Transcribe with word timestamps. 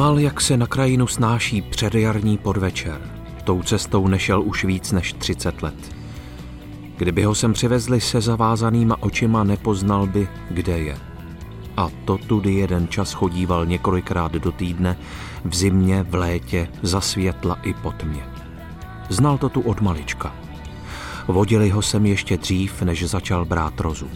Vnímal, 0.00 0.18
jak 0.18 0.40
se 0.40 0.56
na 0.56 0.66
krajinu 0.66 1.06
snáší 1.06 1.62
předjarní 1.62 2.38
podvečer. 2.38 3.00
Tou 3.44 3.62
cestou 3.62 4.08
nešel 4.08 4.42
už 4.42 4.64
víc 4.64 4.92
než 4.92 5.12
30 5.12 5.62
let. 5.62 5.96
Kdyby 6.96 7.22
ho 7.24 7.34
sem 7.34 7.52
přivezli 7.52 8.00
se 8.00 8.20
zavázanýma 8.20 9.02
očima, 9.02 9.44
nepoznal 9.44 10.06
by, 10.06 10.28
kde 10.50 10.78
je. 10.78 10.98
A 11.76 11.90
to 12.04 12.18
tudy 12.18 12.54
jeden 12.54 12.88
čas 12.88 13.12
chodíval 13.12 13.66
několikrát 13.66 14.32
do 14.32 14.52
týdne, 14.52 14.96
v 15.44 15.54
zimě, 15.54 16.02
v 16.02 16.14
létě, 16.14 16.68
za 16.82 17.00
světla 17.00 17.58
i 17.62 17.74
po 17.74 17.92
tmě. 17.92 18.22
Znal 19.08 19.38
to 19.38 19.48
tu 19.48 19.60
od 19.60 19.80
malička. 19.80 20.34
Vodili 21.28 21.70
ho 21.70 21.82
sem 21.82 22.06
ještě 22.06 22.36
dřív, 22.36 22.82
než 22.82 23.04
začal 23.04 23.44
brát 23.44 23.80
rozum. 23.80 24.10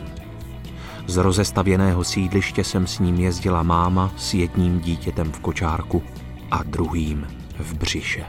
Z 1.07 1.17
rozestavěného 1.17 2.05
sídliště 2.05 2.65
jsem 2.65 2.87
s 2.87 2.99
ním 2.99 3.21
jezdila 3.21 3.63
máma 3.63 4.13
s 4.17 4.35
jedním 4.35 4.81
dítětem 4.81 5.33
v 5.33 5.41
kočárku 5.41 6.03
a 6.51 6.63
druhým 6.63 7.27
v 7.59 7.75
břiše. 7.75 8.27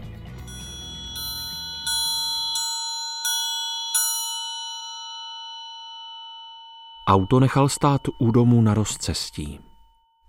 Auto 7.07 7.39
nechal 7.39 7.69
stát 7.69 8.01
u 8.19 8.31
domu 8.31 8.61
na 8.61 8.73
rozcestí. 8.73 9.59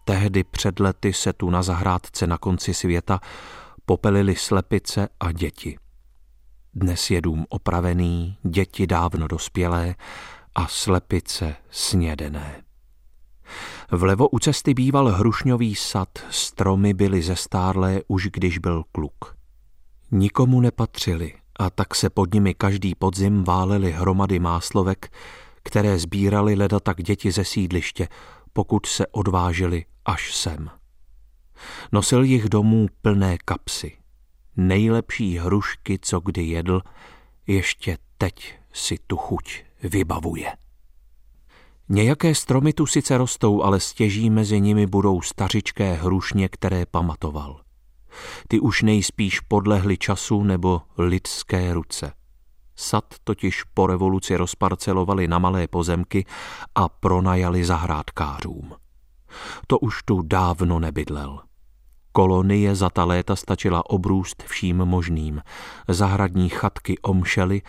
Tehdy 0.05 0.45
před 0.45 0.81
lety 0.81 1.13
se 1.13 1.33
tu 1.33 1.51
na 1.51 1.63
zahrádce 1.63 2.27
na 2.27 2.39
konci 2.39 2.75
světa 2.75 3.21
popelili 3.87 4.37
slepice 4.37 5.09
a 5.21 5.33
děti. 5.33 5.79
Dnes 6.75 7.11
je 7.11 7.21
dům 7.21 7.47
opravený, 7.49 8.37
děti 8.43 8.87
dávno 8.87 9.29
dospělé 9.29 9.95
a 10.57 10.67
slepice 10.69 11.57
snědené. 11.71 12.63
Vlevo 13.93 14.29
u 14.29 14.39
cesty 14.39 14.75
býval 14.75 15.09
hrušňový 15.09 15.75
sad, 15.75 16.09
stromy 16.31 16.95
byly 16.95 17.23
zestárlé 17.23 18.01
už 18.09 18.29
když 18.33 18.59
byl 18.59 18.85
kluk. 18.93 19.37
Nikomu 20.11 20.61
nepatřili 20.61 21.35
a 21.59 21.71
tak 21.71 21.95
se 21.95 22.11
pod 22.11 22.35
nimi 22.35 22.55
každý 22.55 22.95
podzim 22.95 23.45
válely 23.45 23.93
hromady 23.93 24.39
máslovek, 24.39 25.13
které 25.63 25.99
sbírali 25.99 26.55
leda 26.55 26.81
tak 26.81 27.03
děti 27.03 27.33
ze 27.33 27.45
sídliště, 27.45 28.09
pokud 28.53 28.87
se 28.87 29.07
odvážili 29.07 29.85
až 30.05 30.35
sem. 30.35 30.71
Nosil 31.93 32.23
jich 32.23 32.49
domů 32.49 32.87
plné 33.03 33.39
kapsy. 33.45 33.93
Nejlepší 34.57 35.39
hrušky, 35.39 35.99
co 36.03 36.21
kdy 36.21 36.43
jedl, 36.43 36.83
ještě 37.47 37.99
teď 38.19 38.59
si 38.73 38.99
tu 39.07 39.17
chuť 39.17 39.66
vybavuje. 39.83 40.53
Nějaké 41.89 42.35
stromy 42.35 42.73
tu 42.73 42.87
sice 42.87 43.19
rostou, 43.19 43.63
ale 43.63 43.81
stěží 43.81 44.31
mezi 44.31 44.61
nimi 44.61 44.87
budou 44.87 45.21
stařičké 45.21 45.95
hrušně, 45.95 46.49
které 46.49 46.87
pamatoval. 46.87 47.61
Ty 48.49 48.61
už 48.61 48.83
nejspíš 48.83 49.41
podlehly 49.41 49.99
času 49.99 50.43
nebo 50.43 50.83
lidské 50.99 51.75
ruce. 51.75 52.13
Sad 52.77 53.05
totiž 53.25 53.63
po 53.63 53.87
revoluci 53.87 54.37
rozparcelovali 54.37 55.29
na 55.29 55.39
malé 55.39 55.69
pozemky 55.69 56.25
a 56.75 56.89
pronajali 56.89 57.65
zahrádkářům. 57.65 58.75
To 59.67 59.79
už 59.79 60.03
tu 60.03 60.23
dávno 60.23 60.79
nebydlel. 60.79 61.41
Kolonie 62.13 62.75
za 62.75 62.91
ta 62.91 63.05
léta 63.05 63.37
stačila 63.37 63.91
obrůst 63.91 64.43
vším 64.43 64.77
možným. 64.77 65.43
Zahradní 65.89 66.49
chatky 66.49 66.99
omšely 66.99 67.63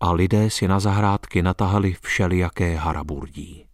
a 0.00 0.12
lidé 0.12 0.50
si 0.50 0.68
na 0.68 0.80
zahrádky 0.80 1.42
natahali 1.42 1.96
všelijaké 2.02 2.76
haraburdí. 2.76 3.64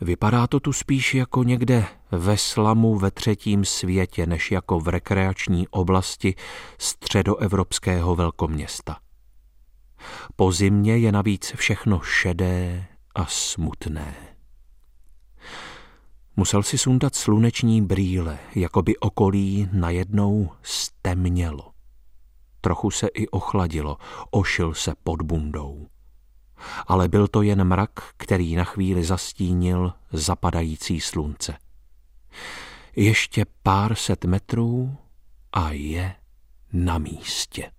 Vypadá 0.00 0.46
to 0.46 0.60
tu 0.60 0.72
spíš 0.72 1.14
jako 1.14 1.42
někde 1.42 1.86
ve 2.10 2.36
slamu 2.36 2.98
ve 2.98 3.10
třetím 3.10 3.64
světě, 3.64 4.26
než 4.26 4.50
jako 4.50 4.80
v 4.80 4.88
rekreační 4.88 5.68
oblasti 5.68 6.34
středoevropského 6.78 8.16
velkoměsta. 8.16 8.96
Po 10.36 10.52
zimě 10.52 10.96
je 10.96 11.12
navíc 11.12 11.52
všechno 11.56 12.00
šedé 12.00 12.86
a 13.14 13.26
smutné. 13.26 14.14
Musel 16.36 16.62
si 16.62 16.78
sundat 16.78 17.14
sluneční 17.14 17.82
brýle, 17.82 18.38
jako 18.54 18.82
by 18.82 18.96
okolí 18.96 19.68
najednou 19.72 20.50
stemnělo. 20.62 21.69
Trochu 22.60 22.90
se 22.90 23.06
i 23.06 23.28
ochladilo, 23.28 23.96
ošil 24.30 24.74
se 24.74 24.94
pod 25.04 25.22
bundou. 25.22 25.86
Ale 26.86 27.08
byl 27.08 27.28
to 27.28 27.42
jen 27.42 27.64
mrak, 27.64 27.90
který 28.16 28.56
na 28.56 28.64
chvíli 28.64 29.04
zastínil 29.04 29.92
zapadající 30.12 31.00
slunce. 31.00 31.58
Ještě 32.96 33.46
pár 33.62 33.94
set 33.94 34.24
metrů 34.24 34.96
a 35.52 35.70
je 35.70 36.14
na 36.72 36.98
místě. 36.98 37.70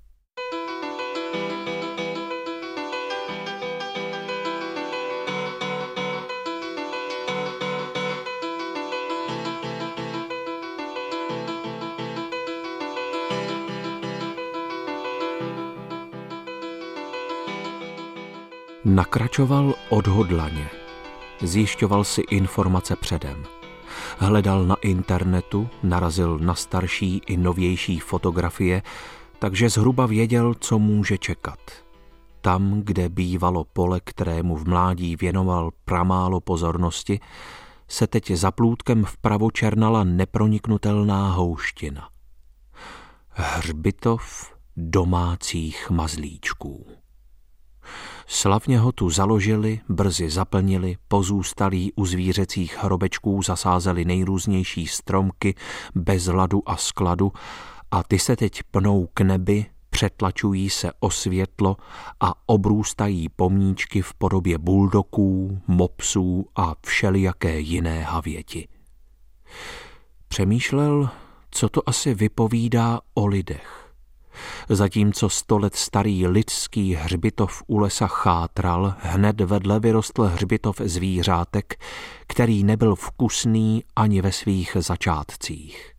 Nakračoval 18.85 19.73
odhodlaně. 19.89 20.69
Zjišťoval 21.41 22.03
si 22.03 22.21
informace 22.21 22.95
předem. 22.95 23.45
Hledal 24.17 24.65
na 24.65 24.75
internetu, 24.75 25.69
narazil 25.83 26.39
na 26.39 26.55
starší 26.55 27.21
i 27.27 27.37
novější 27.37 27.99
fotografie, 27.99 28.81
takže 29.39 29.69
zhruba 29.69 30.05
věděl, 30.05 30.53
co 30.59 30.79
může 30.79 31.17
čekat. 31.17 31.59
Tam, 32.41 32.81
kde 32.81 33.09
bývalo 33.09 33.63
pole, 33.63 33.99
kterému 34.03 34.55
v 34.55 34.67
mládí 34.67 35.15
věnoval 35.15 35.71
pramálo 35.85 36.39
pozornosti, 36.39 37.19
se 37.87 38.07
teď 38.07 38.31
za 38.31 38.51
plůtkem 38.51 39.05
vpravo 39.05 39.51
černala 39.51 40.03
neproniknutelná 40.03 41.31
houština. 41.31 42.09
Hřbitov 43.29 44.53
domácích 44.77 45.89
mazlíčků. 45.89 46.85
Slavně 48.27 48.79
ho 48.79 48.91
tu 48.91 49.09
založili, 49.09 49.79
brzy 49.89 50.29
zaplnili, 50.29 50.97
pozůstalí 51.07 51.93
u 51.95 52.05
zvířecích 52.05 52.77
hrobečků 52.81 53.41
zasázeli 53.41 54.05
nejrůznější 54.05 54.87
stromky 54.87 55.55
bez 55.95 56.27
ladu 56.27 56.69
a 56.69 56.77
skladu 56.77 57.31
a 57.91 58.03
ty 58.03 58.19
se 58.19 58.35
teď 58.35 58.63
pnou 58.71 59.07
k 59.13 59.21
nebi, 59.21 59.65
přetlačují 59.89 60.69
se 60.69 60.91
o 60.99 61.09
světlo 61.09 61.77
a 62.19 62.33
obrůstají 62.45 63.29
pomníčky 63.29 64.01
v 64.01 64.13
podobě 64.13 64.57
buldoků, 64.57 65.61
mopsů 65.67 66.45
a 66.55 66.75
všelijaké 66.85 67.59
jiné 67.59 68.01
havěti. 68.01 68.67
Přemýšlel, 70.27 71.09
co 71.51 71.69
to 71.69 71.89
asi 71.89 72.13
vypovídá 72.13 72.99
o 73.13 73.25
lidech 73.25 73.80
Zatímco 74.69 75.29
sto 75.29 75.57
let 75.57 75.75
starý 75.75 76.27
lidský 76.27 76.93
hřbitov 76.95 77.63
u 77.67 77.77
lesa 77.77 78.07
chátral, 78.07 78.93
hned 78.99 79.41
vedle 79.41 79.79
vyrostl 79.79 80.23
hřbitov 80.23 80.81
zvířátek, 80.85 81.83
který 82.27 82.63
nebyl 82.63 82.95
vkusný 82.95 83.83
ani 83.95 84.21
ve 84.21 84.31
svých 84.31 84.77
začátcích. 84.79 85.91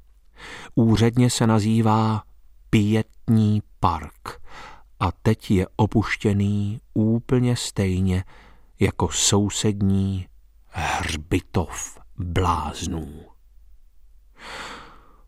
Úředně 0.75 1.31
se 1.31 1.47
nazývá 1.47 2.23
Pietní 2.71 3.63
park 3.81 4.41
a 5.01 5.13
teď 5.23 5.51
je 5.51 5.67
opuštěný 5.77 6.81
úplně 6.95 7.57
stejně 7.57 8.25
jako 8.81 9.09
sousední 9.09 10.27
hřbitov 10.67 11.99
bláznů. 12.17 13.09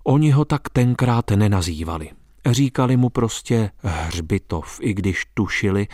Oni 0.04 0.30
ho 0.30 0.44
tak 0.44 0.68
tenkrát 0.68 1.30
nenazývali– 1.30 2.10
Říkali 2.46 2.96
mu 2.96 3.08
prostě 3.08 3.70
hřbitov, 3.82 4.78
i 4.82 4.94
když 4.94 5.24
tušili, 5.34 5.88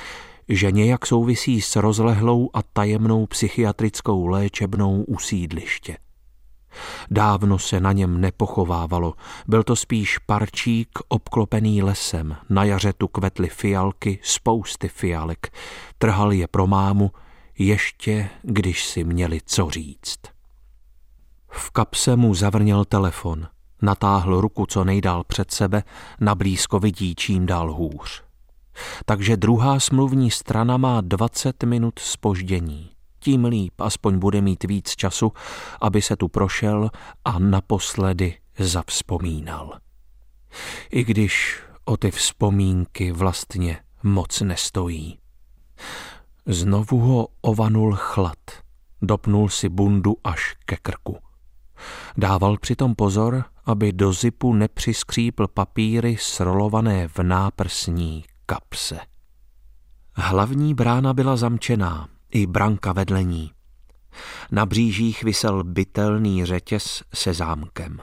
že 0.49 0.73
nějak 0.73 1.06
souvisí 1.06 1.61
s 1.61 1.76
rozlehlou 1.76 2.50
a 2.55 2.62
tajemnou 2.62 3.26
psychiatrickou 3.26 4.26
léčebnou 4.26 5.02
usídliště. 5.02 5.97
Dávno 7.11 7.58
se 7.58 7.81
na 7.81 7.93
něm 7.93 8.20
nepochovávalo, 8.20 9.14
byl 9.47 9.62
to 9.62 9.76
spíš 9.76 10.19
parčík 10.19 10.99
obklopený 11.08 11.82
lesem, 11.82 12.37
na 12.49 12.64
jaře 12.64 12.93
tu 12.93 13.08
kvetly 13.08 13.49
fialky, 13.49 14.19
spousty 14.23 14.88
fialek, 14.88 15.53
trhal 15.99 16.32
je 16.32 16.49
pro 16.49 16.67
mámu, 16.67 17.11
ještě 17.58 18.31
když 18.43 18.87
si 18.87 19.05
měli 19.05 19.41
co 19.46 19.70
říct. 19.70 20.19
V 21.49 21.70
kapse 21.70 22.17
mu 22.17 22.35
zavrněl 22.35 22.85
telefon– 22.85 23.49
Natáhl 23.82 24.41
ruku 24.41 24.67
co 24.67 24.85
nejdál 24.85 25.25
před 25.25 25.50
sebe, 25.50 25.82
nablízko 26.21 26.79
vidí 26.79 27.15
čím 27.15 27.47
dál 27.47 27.73
hůř. 27.73 28.23
Takže 29.05 29.37
druhá 29.37 29.81
smluvní 29.81 30.31
strana 30.31 30.77
má 30.77 31.00
20 31.00 31.62
minut 31.62 31.99
spoždění. 31.99 32.91
tím 33.23 33.44
líp, 33.44 33.81
aspoň 33.81 34.19
bude 34.19 34.41
mít 34.41 34.65
víc 34.65 34.91
času, 34.91 35.32
aby 35.81 36.03
se 36.03 36.17
tu 36.17 36.29
prošel 36.29 36.91
a 37.25 37.38
naposledy 37.38 38.38
zavzpomínal. 38.59 39.79
I 40.91 41.05
když 41.05 41.62
o 41.85 41.97
ty 41.97 42.11
vzpomínky 42.11 43.12
vlastně 43.12 43.79
moc 44.03 44.41
nestojí. 44.41 45.19
Znovu 46.47 46.99
ho 46.99 47.29
ovanul 47.41 47.94
chlad, 47.97 48.38
dopnul 49.03 49.49
si 49.49 49.69
bundu 49.69 50.17
až 50.25 50.56
ke 50.65 50.77
krku. 50.77 51.19
Dával 52.17 52.56
přitom 52.59 52.94
pozor, 52.94 53.44
aby 53.70 53.93
do 53.93 54.12
zipu 54.12 54.52
nepřiskřípl 54.55 55.46
papíry 55.46 56.17
srolované 56.20 57.08
v 57.08 57.19
náprsní 57.19 58.25
kapse. 58.46 58.99
Hlavní 60.14 60.75
brána 60.75 61.14
byla 61.14 61.37
zamčená, 61.37 62.08
i 62.31 62.46
branka 62.46 62.93
vedle 62.93 63.25
ní. 63.25 63.50
Na 64.50 64.67
břížích 64.67 65.25
vysel 65.25 65.64
bytelný 65.64 66.44
řetěz 66.44 67.02
se 67.14 67.34
zámkem. 67.34 67.99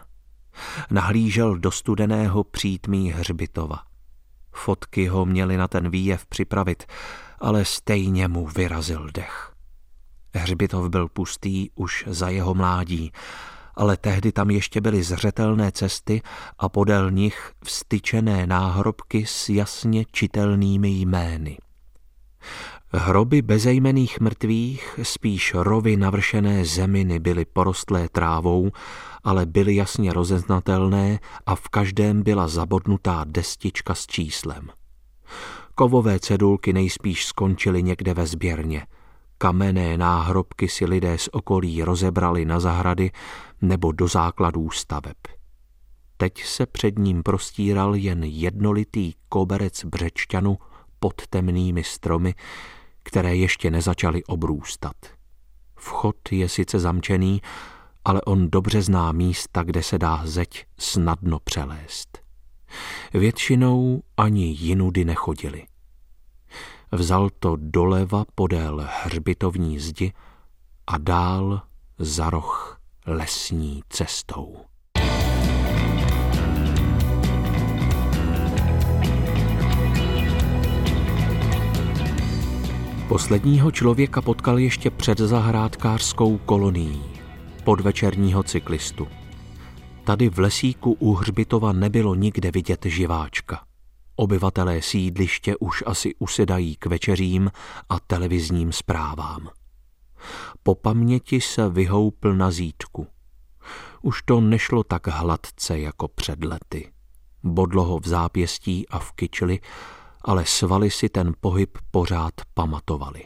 Nahlížel 0.92 1.58
do 1.58 1.72
studeného 1.72 2.44
přítmí 2.44 3.12
hřbitova. 3.12 3.84
Fotky 4.52 5.08
ho 5.08 5.26
měly 5.26 5.58
na 5.58 5.68
ten 5.68 5.90
výjev 5.90 6.26
připravit, 6.26 6.84
ale 7.40 7.66
stejně 7.66 8.28
mu 8.28 8.48
vyrazil 8.48 9.10
dech. 9.14 9.54
Hřbitov 10.36 10.90
byl 10.90 11.08
pustý 11.08 11.70
už 11.76 12.06
za 12.08 12.30
jeho 12.30 12.54
mládí, 12.54 13.12
ale 13.78 13.98
tehdy 13.98 14.32
tam 14.32 14.50
ještě 14.50 14.82
byly 14.82 15.04
zřetelné 15.04 15.72
cesty 15.72 16.22
a 16.58 16.70
podél 16.70 17.12
nich 17.12 17.52
vstyčené 17.64 18.48
náhrobky 18.48 19.26
s 19.26 19.50
jasně 19.50 20.06
čitelnými 20.12 20.90
jmény. 20.90 21.58
Hroby 22.94 23.42
bezejmených 23.42 24.20
mrtvých, 24.20 25.00
spíš 25.04 25.54
rovy 25.54 25.98
navršené 25.98 26.66
zeminy 26.66 27.20
byly 27.20 27.46
porostlé 27.46 28.10
trávou, 28.10 28.72
ale 29.24 29.46
byly 29.46 29.76
jasně 29.76 30.14
rozeznatelné 30.14 31.20
a 31.46 31.56
v 31.56 31.70
každém 31.70 32.24
byla 32.24 32.48
zabodnutá 32.48 33.26
destička 33.28 33.96
s 33.96 34.08
číslem. 34.08 34.70
Kovové 35.76 36.20
cedulky 36.20 36.74
nejspíš 36.74 37.26
skončily 37.26 37.84
někde 37.84 38.14
ve 38.14 38.28
sběrně. 38.28 38.86
Kamenné 39.38 39.98
náhrobky 39.98 40.68
si 40.68 40.86
lidé 40.86 41.18
z 41.18 41.30
okolí 41.32 41.84
rozebrali 41.84 42.46
na 42.46 42.60
zahrady 42.60 43.12
nebo 43.62 43.92
do 43.92 44.08
základů 44.08 44.70
staveb. 44.70 45.18
Teď 46.18 46.44
se 46.44 46.66
před 46.66 47.00
ním 47.00 47.24
prostíral 47.24 47.96
jen 47.96 48.24
jednolitý 48.24 49.14
koberec 49.30 49.86
břečťanu 49.86 50.58
pod 51.00 51.28
temnými 51.28 51.84
stromy, 51.84 52.36
které 53.04 53.36
ještě 53.36 53.72
nezačaly 53.72 54.24
obrůstat. 54.24 54.96
Vchod 55.76 56.32
je 56.32 56.50
sice 56.50 56.80
zamčený, 56.80 57.42
ale 58.06 58.22
on 58.22 58.50
dobře 58.50 58.82
zná 58.82 59.12
místa, 59.12 59.64
kde 59.64 59.84
se 59.84 59.98
dá 59.98 60.22
zeď 60.26 60.66
snadno 60.80 61.40
přelést. 61.44 62.20
Většinou 63.14 64.02
ani 64.18 64.46
jinudy 64.46 65.06
nechodili. 65.06 65.66
Vzal 66.92 67.30
to 67.40 67.56
doleva 67.60 68.26
podél 68.36 68.88
hřbitovní 69.04 69.80
zdi 69.80 70.14
a 70.88 70.98
dál 70.98 71.62
za 72.00 72.30
roh 72.30 72.82
lesní 73.06 73.82
cestou. 73.90 74.58
Posledního 83.08 83.72
člověka 83.72 84.22
potkal 84.22 84.60
ještě 84.60 84.90
před 84.90 85.18
zahrádkářskou 85.18 86.38
kolonií, 86.38 87.04
podvečerního 87.64 88.44
cyklistu. 88.44 89.08
Tady 90.04 90.30
v 90.30 90.40
lesíku 90.40 90.92
u 91.00 91.14
Hřbitova 91.14 91.72
nebylo 91.72 92.16
nikde 92.16 92.52
vidět 92.52 92.86
živáčka. 92.86 93.64
Obyvatelé 94.20 94.82
sídliště 94.82 95.58
už 95.58 95.84
asi 95.86 96.16
usedají 96.20 96.76
k 96.76 96.86
večeřím 96.86 97.52
a 97.90 98.00
televizním 98.00 98.72
zprávám. 98.72 99.50
Po 100.64 100.76
paměti 100.76 101.42
se 101.42 101.70
vyhoupl 101.70 102.34
na 102.34 102.52
zítku. 102.52 103.08
Už 104.02 104.22
to 104.22 104.42
nešlo 104.42 104.84
tak 104.84 105.08
hladce 105.08 105.80
jako 105.80 106.08
před 106.08 106.44
lety. 106.44 106.92
Bodlo 107.44 107.84
ho 107.84 108.00
v 108.00 108.08
zápěstí 108.08 108.90
a 108.90 109.00
v 109.00 109.12
kyčli 109.12 109.60
ale 110.28 110.46
svaly 110.46 110.92
si 110.92 111.10
ten 111.10 111.34
pohyb 111.42 111.78
pořád 111.92 112.34
pamatovali. 112.54 113.24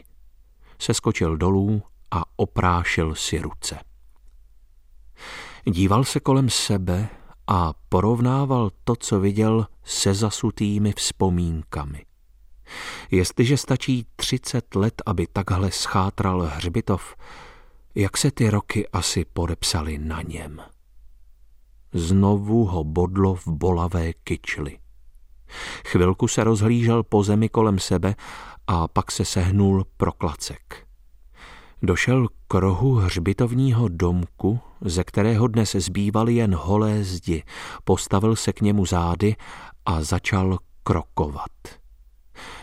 Seskočil 0.78 1.36
dolů 1.36 1.82
a 2.10 2.22
oprášil 2.36 3.14
si 3.14 3.38
ruce. 3.38 3.78
Díval 5.64 6.04
se 6.04 6.20
kolem 6.20 6.50
sebe 6.50 7.08
a 7.46 7.72
porovnával 7.88 8.70
to, 8.84 8.96
co 8.96 9.20
viděl, 9.20 9.66
se 9.84 10.14
zasutými 10.14 10.92
vzpomínkami. 10.92 12.04
Jestliže 13.10 13.56
stačí 13.56 14.06
třicet 14.16 14.74
let, 14.74 15.02
aby 15.06 15.26
takhle 15.26 15.70
schátral 15.70 16.50
hřbitov, 16.54 17.16
jak 17.94 18.16
se 18.16 18.30
ty 18.30 18.50
roky 18.50 18.88
asi 18.88 19.24
podepsaly 19.24 19.98
na 19.98 20.22
něm. 20.22 20.60
Znovu 21.92 22.64
ho 22.64 22.84
bodlo 22.84 23.34
v 23.34 23.46
bolavé 23.46 24.12
kyčli. 24.12 24.78
Chvilku 25.86 26.28
se 26.28 26.44
rozhlížel 26.44 27.02
po 27.02 27.22
zemi 27.22 27.48
kolem 27.48 27.78
sebe 27.78 28.14
a 28.66 28.88
pak 28.88 29.12
se 29.12 29.24
sehnul 29.24 29.86
pro 29.96 30.12
klacek. 30.12 30.81
Došel 31.84 32.28
k 32.48 32.54
rohu 32.54 32.94
hřbitovního 32.94 33.88
domku, 33.88 34.60
ze 34.80 35.04
kterého 35.04 35.46
dnes 35.46 35.72
zbývaly 35.72 36.34
jen 36.34 36.54
holé 36.54 37.04
zdi, 37.04 37.42
postavil 37.84 38.36
se 38.36 38.52
k 38.52 38.60
němu 38.60 38.86
zády 38.86 39.36
a 39.86 40.02
začal 40.02 40.58
krokovat. 40.82 41.50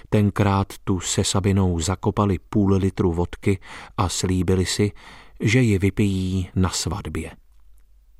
Tenkrát 0.10 0.74
tu 0.83 1.00
se 1.00 1.24
Sabinou 1.24 1.80
zakopali 1.80 2.39
půl 2.50 2.74
litru 2.74 3.13
vodky 3.13 3.60
a 3.98 4.10
slíbili 4.10 4.66
si, 4.66 4.92
že 5.39 5.62
ji 5.62 5.77
vypijí 5.77 6.50
na 6.56 6.69
svatbě. 6.69 7.31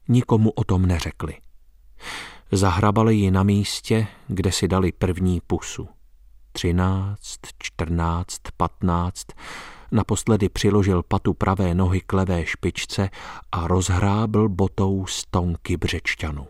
Nikomu 0.08 0.52
o 0.52 0.64
tom 0.64 0.86
neřekli. 0.86 1.38
Zahrabali 2.52 3.16
ji 3.16 3.32
na 3.32 3.44
místě, 3.44 4.08
kde 4.28 4.52
si 4.52 4.68
dali 4.68 4.92
první 4.92 5.42
pusu. 5.48 5.88
Třináct, 6.52 7.40
čtrnáct, 7.58 8.42
patnáct, 8.58 9.28
naposledy 9.92 10.50
přiložil 10.50 11.04
patu 11.04 11.34
pravé 11.34 11.76
nohy 11.76 12.02
k 12.02 12.14
levé 12.14 12.46
špičce 12.46 13.10
a 13.52 13.68
rozhrábl 13.68 14.50
botou 14.50 15.06
stonky 15.06 15.78
břečťanu. 15.78 16.48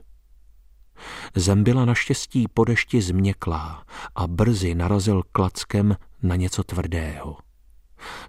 Zem 1.35 1.63
byla 1.63 1.85
naštěstí 1.85 2.47
po 2.53 2.65
dešti 2.65 3.01
změklá 3.01 3.83
a 4.15 4.27
brzy 4.27 4.75
narazil 4.75 5.23
klackem 5.31 5.95
na 6.23 6.35
něco 6.35 6.63
tvrdého. 6.63 7.37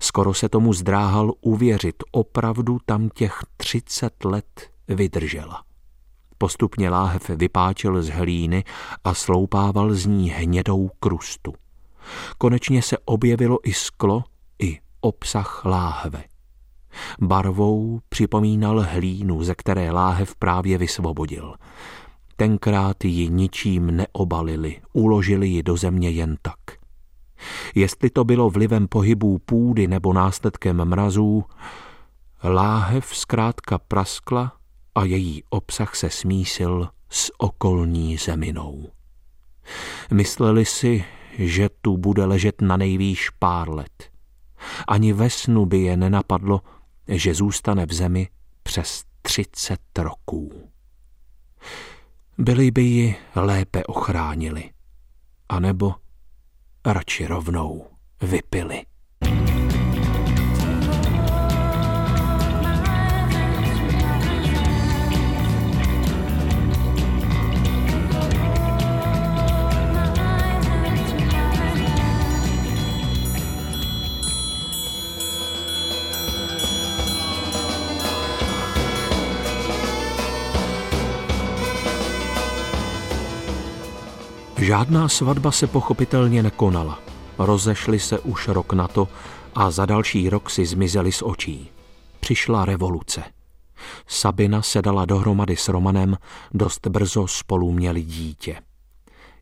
Skoro 0.00 0.34
se 0.34 0.48
tomu 0.48 0.72
zdráhal 0.72 1.32
uvěřit, 1.40 1.96
opravdu 2.12 2.78
tam 2.86 3.08
těch 3.08 3.38
třicet 3.56 4.24
let 4.24 4.70
vydržela. 4.88 5.64
Postupně 6.38 6.90
láhev 6.90 7.28
vypáčel 7.28 8.02
z 8.02 8.08
hlíny 8.08 8.64
a 9.04 9.14
sloupával 9.14 9.94
z 9.94 10.06
ní 10.06 10.30
hnědou 10.30 10.90
krustu. 11.00 11.54
Konečně 12.38 12.82
se 12.82 12.98
objevilo 13.04 13.68
i 13.68 13.72
sklo, 13.72 14.24
obsah 15.00 15.64
láhve. 15.64 16.24
Barvou 17.20 18.00
připomínal 18.08 18.80
hlínu, 18.80 19.42
ze 19.42 19.54
které 19.54 19.90
láhev 19.90 20.36
právě 20.36 20.78
vysvobodil. 20.78 21.54
Tenkrát 22.36 23.04
ji 23.04 23.28
ničím 23.28 23.86
neobalili, 23.86 24.80
uložili 24.92 25.48
ji 25.48 25.62
do 25.62 25.76
země 25.76 26.10
jen 26.10 26.36
tak. 26.42 26.80
Jestli 27.74 28.10
to 28.10 28.24
bylo 28.24 28.50
vlivem 28.50 28.88
pohybů 28.88 29.38
půdy 29.38 29.86
nebo 29.86 30.12
následkem 30.12 30.84
mrazů, 30.84 31.44
láhev 32.44 33.16
zkrátka 33.16 33.78
praskla 33.78 34.52
a 34.94 35.04
její 35.04 35.42
obsah 35.50 35.94
se 35.94 36.10
smísil 36.10 36.88
s 37.10 37.32
okolní 37.38 38.16
zeminou. 38.16 38.88
Mysleli 40.12 40.64
si, 40.64 41.04
že 41.38 41.68
tu 41.80 41.96
bude 41.96 42.24
ležet 42.24 42.60
na 42.62 42.76
nejvýš 42.76 43.30
pár 43.30 43.68
let. 43.68 44.09
Ani 44.88 45.12
ve 45.12 45.30
snu 45.30 45.66
by 45.66 45.78
je 45.78 45.96
nenapadlo, 45.96 46.60
že 47.08 47.34
zůstane 47.34 47.86
v 47.86 47.92
zemi 47.92 48.28
přes 48.62 49.04
třicet 49.22 49.80
roků. 49.98 50.70
Byli 52.38 52.70
by 52.70 52.82
ji 52.82 53.16
lépe 53.34 53.84
ochránili, 53.84 54.70
anebo 55.48 55.94
radši 56.86 57.26
rovnou 57.26 57.86
vypili. 58.22 58.82
Žádná 84.70 85.08
svatba 85.08 85.52
se 85.52 85.66
pochopitelně 85.66 86.42
nekonala. 86.42 86.98
Rozešli 87.38 88.00
se 88.00 88.18
už 88.18 88.48
rok 88.48 88.72
na 88.72 88.88
to 88.88 89.08
a 89.54 89.70
za 89.70 89.86
další 89.86 90.30
rok 90.30 90.50
si 90.50 90.66
zmizeli 90.66 91.12
z 91.12 91.22
očí. 91.22 91.70
Přišla 92.20 92.64
revoluce. 92.64 93.22
Sabina 94.06 94.62
sedala 94.62 95.04
dohromady 95.04 95.56
s 95.56 95.68
Romanem, 95.68 96.16
dost 96.54 96.86
brzo 96.86 97.26
spolu 97.26 97.72
měli 97.72 98.02
dítě. 98.02 98.60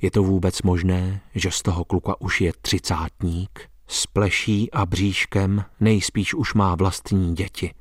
Je 0.02 0.10
to 0.10 0.22
vůbec 0.22 0.62
možné, 0.62 1.20
že 1.34 1.50
z 1.50 1.62
toho 1.62 1.84
kluka 1.84 2.20
už 2.20 2.40
je 2.40 2.52
třicátník? 2.62 3.68
S 3.86 4.06
pleší 4.06 4.70
a 4.70 4.86
bříškem 4.86 5.64
nejspíš 5.80 6.34
už 6.34 6.54
má 6.54 6.74
vlastní 6.74 7.34
děti. 7.34 7.74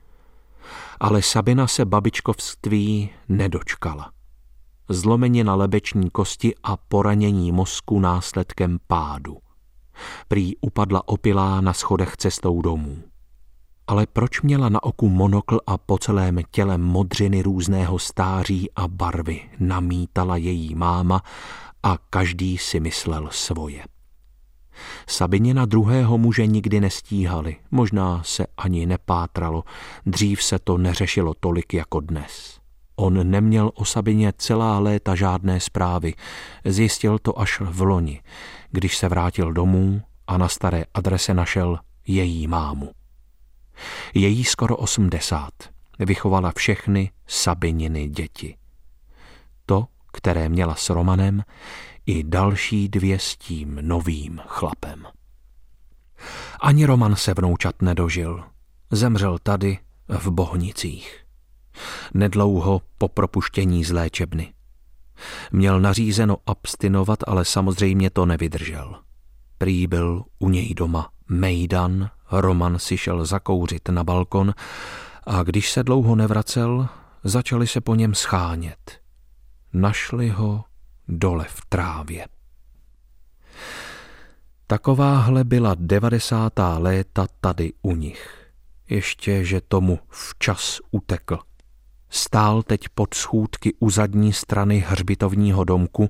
Ale 0.99 1.21
Sabina 1.21 1.67
se 1.67 1.85
babičkovství 1.85 3.09
nedočkala. 3.29 4.16
Zlomenina 4.89 5.55
lebeční 5.55 6.09
kosti 6.09 6.53
a 6.63 6.77
poranění 6.77 7.51
mozku 7.51 7.99
následkem 7.99 8.77
pádu. 8.87 9.37
Prý 10.27 10.57
upadla 10.61 11.07
opilá 11.07 11.61
na 11.61 11.73
schodech 11.73 12.17
cestou 12.17 12.61
domů. 12.61 12.97
Ale 13.87 14.05
proč 14.13 14.41
měla 14.41 14.69
na 14.69 14.83
oku 14.83 15.09
monokl 15.09 15.59
a 15.67 15.77
po 15.77 15.97
celém 15.97 16.39
těle 16.51 16.77
modřiny 16.77 17.41
různého 17.41 17.99
stáří 17.99 18.71
a 18.75 18.87
barvy, 18.87 19.41
namítala 19.59 20.37
její 20.37 20.75
máma 20.75 21.21
a 21.83 21.97
každý 22.09 22.57
si 22.57 22.79
myslel 22.79 23.27
svoje. 23.31 23.83
Sabině 25.07 25.53
na 25.53 25.65
druhého 25.65 26.17
muže 26.17 26.47
nikdy 26.47 26.79
nestíhali, 26.79 27.55
možná 27.71 28.23
se 28.23 28.45
ani 28.57 28.85
nepátralo, 28.85 29.63
dřív 30.05 30.43
se 30.43 30.59
to 30.59 30.77
neřešilo 30.77 31.33
tolik 31.39 31.73
jako 31.73 31.99
dnes. 31.99 32.59
On 32.99 33.31
neměl 33.31 33.71
o 33.75 33.85
Sabině 33.85 34.33
celá 34.37 34.79
léta 34.79 35.15
žádné 35.15 35.59
zprávy, 35.59 36.13
zjistil 36.65 37.19
to 37.19 37.39
až 37.39 37.61
v 37.61 37.81
loni, 37.81 38.21
když 38.71 38.97
se 38.97 39.09
vrátil 39.09 39.53
domů 39.53 40.01
a 40.27 40.37
na 40.37 40.47
staré 40.47 40.83
adrese 40.93 41.33
našel 41.33 41.79
její 42.07 42.47
mámu. 42.47 42.91
Její 44.13 44.43
skoro 44.43 44.77
osmdesát 44.77 45.53
vychovala 45.99 46.51
všechny 46.55 47.11
Sabininy 47.27 48.07
děti. 48.07 48.57
To, 49.65 49.85
které 50.13 50.49
měla 50.49 50.75
s 50.75 50.89
Romanem, 50.89 51.43
i 52.05 52.23
další 52.23 52.89
dvě 52.89 53.19
s 53.19 53.37
tím 53.37 53.79
novým 53.81 54.41
chlapem. 54.47 55.07
Ani 56.61 56.85
Roman 56.85 57.15
se 57.15 57.33
vnoučat 57.33 57.81
nedožil. 57.81 58.43
Zemřel 58.91 59.37
tady 59.43 59.79
v 60.07 60.27
Bohnicích. 60.27 61.26
Nedlouho 62.13 62.81
po 62.97 63.07
propuštění 63.07 63.83
z 63.83 63.91
léčebny. 63.91 64.53
Měl 65.51 65.79
nařízeno 65.79 66.37
abstinovat, 66.45 67.19
ale 67.27 67.45
samozřejmě 67.45 68.09
to 68.09 68.25
nevydržel. 68.25 68.95
Prý 69.57 69.87
byl 69.87 70.23
u 70.39 70.49
něj 70.49 70.73
doma 70.73 71.09
mejdan, 71.29 72.09
Roman 72.31 72.79
si 72.79 72.97
šel 72.97 73.25
zakouřit 73.25 73.89
na 73.89 74.03
balkon 74.03 74.53
a 75.23 75.43
když 75.43 75.71
se 75.71 75.83
dlouho 75.83 76.15
nevracel, 76.15 76.87
začali 77.23 77.67
se 77.67 77.81
po 77.81 77.95
něm 77.95 78.15
schánět. 78.15 79.01
Našli 79.73 80.29
ho 80.29 80.63
dole 81.07 81.45
v 81.49 81.61
trávě. 81.69 82.27
Takováhle 84.67 85.43
byla 85.43 85.75
devadesátá 85.79 86.77
léta 86.77 87.27
tady 87.41 87.73
u 87.81 87.95
nich. 87.95 88.51
Ještě, 88.89 89.45
že 89.45 89.61
tomu 89.61 89.99
včas 90.09 90.79
utekl. 90.91 91.39
Stál 92.09 92.63
teď 92.63 92.89
pod 92.95 93.13
schůdky 93.13 93.73
u 93.79 93.89
zadní 93.89 94.33
strany 94.33 94.85
hřbitovního 94.87 95.63
domku, 95.63 96.09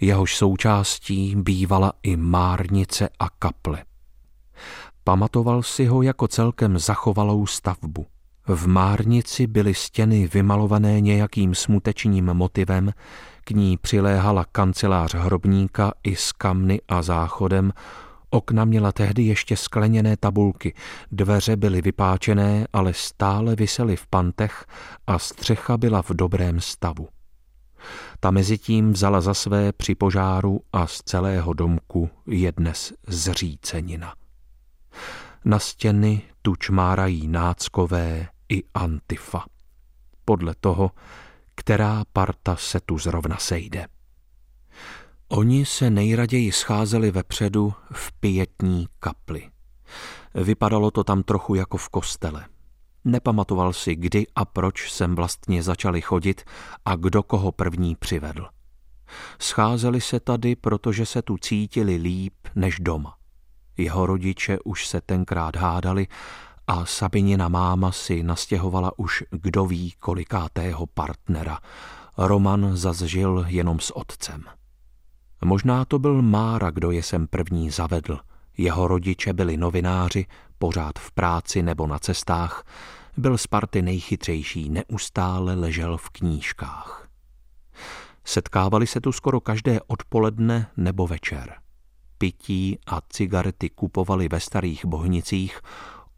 jehož 0.00 0.36
součástí 0.36 1.36
bývala 1.36 1.92
i 2.02 2.16
márnice 2.16 3.08
a 3.18 3.28
kaple. 3.38 3.84
Pamatoval 5.04 5.62
si 5.62 5.86
ho 5.86 6.02
jako 6.02 6.28
celkem 6.28 6.78
zachovalou 6.78 7.46
stavbu. 7.46 8.06
V 8.46 8.66
márnici 8.66 9.46
byly 9.46 9.74
stěny 9.74 10.26
vymalované 10.26 11.00
nějakým 11.00 11.54
smutečním 11.54 12.24
motivem, 12.24 12.92
k 13.44 13.50
ní 13.50 13.76
přiléhala 13.76 14.44
kancelář 14.44 15.14
hrobníka 15.14 15.92
i 16.02 16.16
s 16.16 16.32
kamny 16.32 16.80
a 16.88 17.02
záchodem, 17.02 17.72
okna 18.30 18.64
měla 18.64 18.92
tehdy 18.92 19.22
ještě 19.22 19.56
skleněné 19.56 20.16
tabulky, 20.16 20.74
dveře 21.12 21.56
byly 21.56 21.82
vypáčené, 21.82 22.66
ale 22.72 22.94
stále 22.94 23.56
visely 23.56 23.96
v 23.96 24.06
pantech 24.06 24.66
a 25.06 25.18
střecha 25.18 25.76
byla 25.76 26.02
v 26.02 26.10
dobrém 26.10 26.60
stavu. 26.60 27.08
Ta 28.20 28.30
mezi 28.30 28.58
tím 28.58 28.92
vzala 28.92 29.20
za 29.20 29.34
své 29.34 29.72
při 29.72 29.94
požáru 29.94 30.60
a 30.72 30.86
z 30.86 30.98
celého 31.04 31.52
domku 31.52 32.10
je 32.26 32.52
dnes 32.52 32.92
zřícenina. 33.06 34.14
Na 35.44 35.58
stěny 35.58 36.22
tu 36.42 36.56
čmárají 36.56 37.28
náckové 37.28 38.28
i 38.48 38.62
antifa. 38.74 39.44
Podle 40.24 40.54
toho, 40.60 40.90
která 41.54 42.02
parta 42.12 42.56
se 42.56 42.80
tu 42.80 42.98
zrovna 42.98 43.36
sejde. 43.36 43.86
Oni 45.30 45.64
se 45.64 45.90
nejraději 45.90 46.52
scházeli 46.52 47.10
vepředu 47.10 47.74
v 47.92 48.12
pietní 48.12 48.88
kapli. 49.00 49.50
Vypadalo 50.34 50.90
to 50.90 51.04
tam 51.04 51.22
trochu 51.22 51.54
jako 51.54 51.76
v 51.76 51.88
kostele. 51.88 52.46
Nepamatoval 53.04 53.72
si, 53.72 53.96
kdy 53.96 54.26
a 54.34 54.44
proč 54.44 54.92
sem 54.92 55.14
vlastně 55.14 55.62
začali 55.62 56.00
chodit 56.00 56.42
a 56.84 56.96
kdo 56.96 57.22
koho 57.22 57.52
první 57.52 57.96
přivedl. 57.96 58.46
Scházeli 59.40 60.00
se 60.00 60.20
tady, 60.20 60.56
protože 60.56 61.06
se 61.06 61.22
tu 61.22 61.36
cítili 61.38 61.96
líp 61.96 62.34
než 62.54 62.76
doma. 62.80 63.16
Jeho 63.76 64.06
rodiče 64.06 64.58
už 64.64 64.86
se 64.86 65.00
tenkrát 65.00 65.56
hádali 65.56 66.06
a 66.66 66.86
Sabinina 66.86 67.48
máma 67.48 67.92
si 67.92 68.22
nastěhovala 68.22 68.98
už 68.98 69.24
kdo 69.30 69.66
ví 69.66 69.92
kolikátého 69.98 70.86
partnera. 70.86 71.58
Roman 72.18 72.76
zas 72.76 73.02
žil 73.02 73.44
jenom 73.48 73.80
s 73.80 73.96
otcem. 73.96 74.57
Možná 75.44 75.84
to 75.84 75.98
byl 75.98 76.22
Mára, 76.22 76.70
kdo 76.70 76.90
je 76.90 77.02
sem 77.02 77.26
první 77.26 77.70
zavedl. 77.70 78.18
Jeho 78.58 78.88
rodiče 78.88 79.32
byli 79.32 79.56
novináři, 79.56 80.26
pořád 80.58 80.98
v 80.98 81.12
práci 81.12 81.62
nebo 81.62 81.86
na 81.86 81.98
cestách. 81.98 82.66
Byl 83.16 83.38
z 83.38 83.46
party 83.46 83.82
nejchytřejší, 83.82 84.70
neustále 84.70 85.54
ležel 85.54 85.96
v 85.96 86.10
knížkách. 86.10 87.08
Setkávali 88.24 88.86
se 88.86 89.00
tu 89.00 89.12
skoro 89.12 89.40
každé 89.40 89.80
odpoledne 89.86 90.66
nebo 90.76 91.06
večer. 91.06 91.54
Pití 92.18 92.78
a 92.86 93.00
cigarety 93.08 93.70
kupovali 93.70 94.28
ve 94.28 94.40
starých 94.40 94.84
bohnicích, 94.84 95.60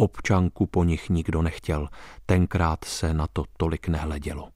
Občanku 0.01 0.67
po 0.67 0.85
nich 0.85 1.11
nikdo 1.11 1.43
nechtěl, 1.43 1.89
tenkrát 2.27 2.85
se 2.85 3.15
na 3.15 3.27
to 3.33 3.45
tolik 3.57 3.89
nehledělo. 3.89 4.49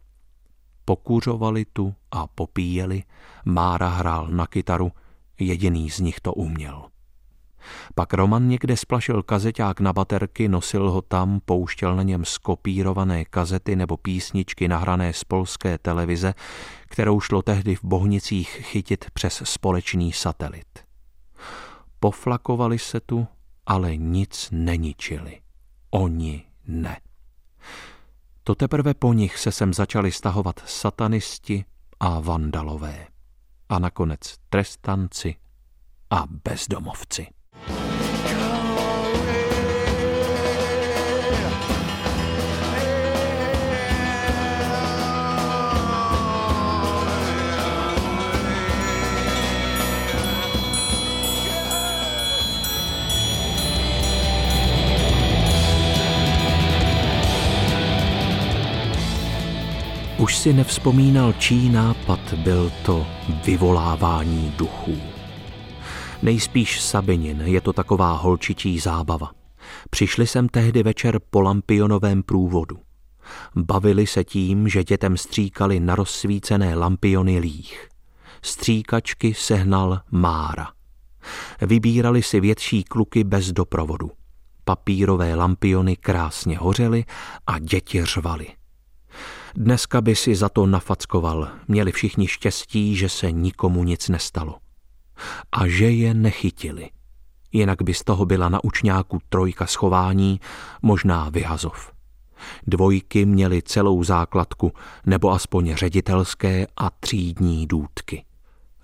Pokuřovali 0.84 1.64
tu 1.72 1.94
a 2.10 2.26
popíjeli, 2.26 3.02
Mára 3.44 3.88
hrál 3.88 4.28
na 4.28 4.46
kytaru, 4.46 4.92
jediný 5.38 5.90
z 5.90 6.00
nich 6.00 6.20
to 6.20 6.32
uměl. 6.32 6.84
Pak 7.94 8.14
Roman 8.14 8.48
někde 8.48 8.76
splašil 8.76 9.22
kazeťák 9.22 9.80
na 9.80 9.92
baterky, 9.92 10.48
nosil 10.48 10.90
ho 10.90 11.02
tam, 11.02 11.40
pouštěl 11.44 11.96
na 11.96 12.02
něm 12.02 12.24
skopírované 12.24 13.24
kazety 13.24 13.76
nebo 13.76 13.96
písničky 13.96 14.68
nahrané 14.68 15.12
z 15.12 15.24
polské 15.24 15.78
televize, 15.78 16.34
kterou 16.88 17.20
šlo 17.20 17.42
tehdy 17.42 17.76
v 17.76 17.84
Bohnicích 17.84 18.48
chytit 18.48 19.04
přes 19.12 19.42
společný 19.44 20.12
satelit. 20.12 20.84
Poflakovali 22.00 22.78
se 22.78 23.00
tu 23.00 23.26
ale 23.66 23.96
nic 23.96 24.48
neničili. 24.52 25.40
Oni 25.90 26.44
ne. 26.66 27.00
To 28.46 28.54
teprve 28.54 28.94
po 28.94 29.12
nich 29.12 29.38
se 29.38 29.52
sem 29.52 29.74
začali 29.74 30.12
stahovat 30.12 30.60
satanisti 30.66 31.64
a 32.00 32.20
vandalové. 32.20 33.06
A 33.68 33.78
nakonec 33.78 34.36
trestanci 34.48 35.34
a 36.10 36.24
bezdomovci. 36.44 37.26
Už 60.24 60.36
si 60.36 60.52
nevzpomínal, 60.52 61.32
čí 61.32 61.68
nápad 61.68 62.34
byl 62.34 62.72
to 62.86 63.06
vyvolávání 63.44 64.54
duchů. 64.58 64.96
Nejspíš 66.22 66.80
Sabinin, 66.80 67.40
je 67.40 67.60
to 67.60 67.72
taková 67.72 68.12
holčičí 68.12 68.78
zábava. 68.78 69.30
Přišli 69.90 70.26
sem 70.26 70.48
tehdy 70.48 70.82
večer 70.82 71.20
po 71.30 71.40
lampionovém 71.40 72.22
průvodu. 72.22 72.78
Bavili 73.56 74.06
se 74.06 74.24
tím, 74.24 74.68
že 74.68 74.84
dětem 74.84 75.16
stříkali 75.16 75.80
na 75.80 75.94
rozsvícené 75.94 76.74
lampiony 76.74 77.38
líh. 77.38 77.88
Stříkačky 78.42 79.34
sehnal 79.34 80.00
Mára. 80.10 80.68
Vybírali 81.60 82.22
si 82.22 82.40
větší 82.40 82.84
kluky 82.84 83.24
bez 83.24 83.52
doprovodu. 83.52 84.10
Papírové 84.64 85.34
lampiony 85.34 85.96
krásně 85.96 86.58
hořely 86.58 87.04
a 87.46 87.58
děti 87.58 88.04
řvali. 88.04 88.46
Dneska 89.56 90.00
by 90.00 90.16
si 90.16 90.34
za 90.34 90.48
to 90.48 90.66
nafackoval. 90.66 91.48
Měli 91.68 91.92
všichni 91.92 92.28
štěstí, 92.28 92.96
že 92.96 93.08
se 93.08 93.32
nikomu 93.32 93.84
nic 93.84 94.08
nestalo. 94.08 94.58
A 95.52 95.66
že 95.68 95.90
je 95.90 96.14
nechytili. 96.14 96.90
Jinak 97.52 97.82
by 97.82 97.94
z 97.94 98.04
toho 98.04 98.26
byla 98.26 98.48
na 98.48 98.64
učňáku 98.64 99.18
trojka 99.28 99.66
schování, 99.66 100.40
možná 100.82 101.28
vyhazov. 101.28 101.92
Dvojky 102.66 103.24
měly 103.24 103.62
celou 103.62 104.04
základku, 104.04 104.72
nebo 105.06 105.30
aspoň 105.30 105.74
ředitelské 105.74 106.66
a 106.76 106.90
třídní 106.90 107.66
důdky. 107.66 108.24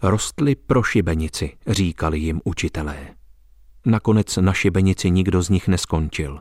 Rostly 0.03 0.55
pro 0.55 0.83
šibenici, 0.83 1.57
říkali 1.67 2.19
jim 2.19 2.41
učitelé. 2.45 3.20
Nakonec 3.85 4.37
na 4.37 4.53
šibenici 4.53 5.11
nikdo 5.11 5.43
z 5.43 5.49
nich 5.49 5.69
neskončil. 5.69 6.41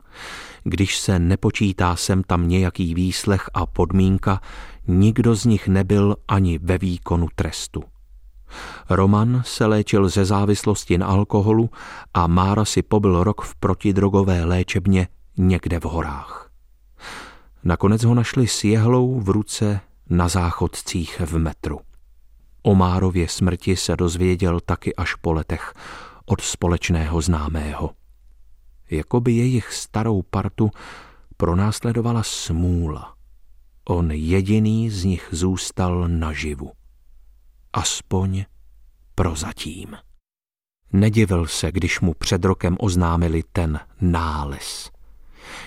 Když 0.64 0.98
se 0.98 1.18
nepočítá 1.18 1.96
sem 1.96 2.22
tam 2.22 2.48
nějaký 2.48 2.94
výslech 2.94 3.50
a 3.54 3.66
podmínka, 3.66 4.40
nikdo 4.88 5.34
z 5.34 5.44
nich 5.44 5.68
nebyl 5.68 6.16
ani 6.28 6.58
ve 6.58 6.78
výkonu 6.78 7.28
trestu. 7.34 7.82
Roman 8.90 9.42
se 9.44 9.66
léčil 9.66 10.08
ze 10.08 10.24
závislosti 10.24 10.98
na 10.98 11.06
alkoholu 11.06 11.70
a 12.14 12.26
Mára 12.26 12.64
si 12.64 12.82
pobyl 12.82 13.24
rok 13.24 13.42
v 13.42 13.54
protidrogové 13.54 14.44
léčebně 14.44 15.08
někde 15.36 15.80
v 15.80 15.84
horách. 15.84 16.50
Nakonec 17.64 18.04
ho 18.04 18.14
našli 18.14 18.46
s 18.46 18.64
jehlou 18.64 19.20
v 19.20 19.28
ruce 19.28 19.80
na 20.10 20.28
záchodcích 20.28 21.20
v 21.24 21.38
metru. 21.38 21.80
O 22.62 22.74
Márově 22.74 23.28
smrti 23.28 23.76
se 23.76 23.96
dozvěděl 23.96 24.60
taky 24.60 24.96
až 24.96 25.14
po 25.14 25.32
letech 25.32 25.74
od 26.30 26.40
společného 26.40 27.20
známého. 27.20 27.90
Jakoby 28.90 29.32
jejich 29.32 29.72
starou 29.72 30.22
partu 30.22 30.70
pronásledovala 31.36 32.22
smůla. 32.22 33.14
On 33.84 34.10
jediný 34.10 34.90
z 34.90 35.04
nich 35.04 35.28
zůstal 35.30 36.08
naživu. 36.08 36.72
Aspoň 37.72 38.44
prozatím. 39.14 39.96
Nedivil 40.92 41.46
se, 41.46 41.72
když 41.72 42.00
mu 42.00 42.14
před 42.14 42.44
rokem 42.44 42.76
oznámili 42.80 43.42
ten 43.52 43.80
nález. 44.00 44.90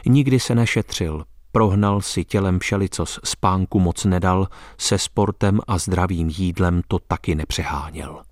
Nikdy 0.05 0.39
se 0.39 0.55
nešetřil, 0.55 1.25
prohnal 1.51 2.01
si 2.01 2.25
tělem 2.25 2.59
všelicos 2.59 3.19
spánku 3.23 3.79
moc 3.79 4.05
nedal, 4.05 4.47
se 4.77 4.97
sportem 4.97 5.59
a 5.67 5.77
zdravým 5.77 6.29
jídlem 6.29 6.81
to 6.87 6.99
taky 6.99 7.35
nepřeháněl. 7.35 8.23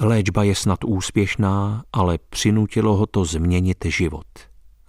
Léčba 0.00 0.42
je 0.42 0.54
snad 0.54 0.84
úspěšná, 0.84 1.84
ale 1.92 2.18
přinutilo 2.30 2.96
ho 2.96 3.06
to 3.06 3.24
změnit 3.24 3.84
život. 3.84 4.26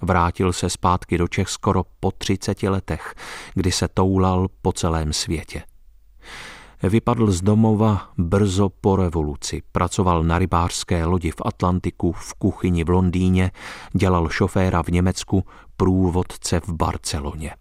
Vrátil 0.02 0.54
se 0.54 0.70
zpátky 0.70 1.18
do 1.18 1.28
Čech 1.28 1.50
skoro 1.50 1.84
po 2.00 2.12
30 2.12 2.64
letech, 2.64 3.16
kdy 3.54 3.72
se 3.72 3.88
toulal 3.88 4.48
po 4.62 4.74
celém 4.74 5.14
světě. 5.14 5.64
Vypadl 6.84 7.32
z 7.32 7.42
domova 7.42 8.10
brzo 8.18 8.70
po 8.70 8.96
revoluci, 8.96 9.62
pracoval 9.72 10.24
na 10.24 10.40
rybářské 10.40 11.06
lodi 11.06 11.32
v 11.32 11.42
Atlantiku, 11.46 12.12
v 12.12 12.34
kuchyni 12.34 12.84
v 12.84 12.90
Londýně, 12.90 13.52
dělal 13.94 14.30
šoféra 14.30 14.84
v 14.84 14.88
Německu, 14.88 15.46
průvodce 15.78 16.60
v 16.60 16.70
Barceloně. 16.70 17.52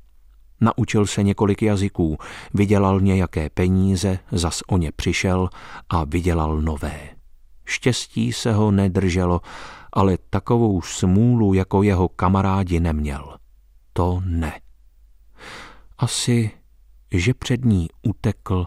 Naučil 0.61 1.07
se 1.07 1.23
několik 1.23 1.63
jazyků, 1.63 2.19
vydělal 2.55 3.01
nějaké 3.01 3.51
peníze, 3.51 4.19
zas 4.33 4.63
o 4.69 4.79
ně 4.79 4.93
přišel 4.93 5.49
a 5.89 6.05
vydělal 6.05 6.61
nové. 6.61 7.01
Štěstí 7.65 8.33
se 8.33 8.53
ho 8.53 8.71
nedrželo, 8.71 9.41
ale 9.93 10.19
takovou 10.31 10.83
smůlu 10.83 11.55
jako 11.55 11.83
jeho 11.83 12.09
kamarádi 12.09 12.81
neměl. 12.81 13.37
To 13.93 14.23
ne. 14.25 14.61
Asi, 15.99 16.51
že 17.11 17.35
před 17.35 17.65
ní 17.65 17.89
utekl 18.03 18.67